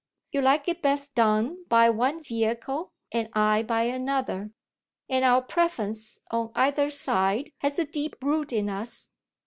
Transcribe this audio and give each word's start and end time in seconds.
You 0.31 0.41
like 0.41 0.67
it 0.67 0.81
best 0.81 1.13
done 1.13 1.63
by 1.69 1.91
one 1.91 2.23
vehicle 2.23 2.91
and 3.11 3.29
I 3.33 3.61
by 3.61 3.83
another; 3.83 4.49
and 5.07 5.23
our 5.23 5.43
preference 5.43 6.21
on 6.31 6.51
either 6.55 6.89
side 6.89 7.51
has 7.59 7.77
a 7.77 7.85
deep 7.85 8.15
root 8.23 8.51
in 8.51 8.67
us. 8.67 9.11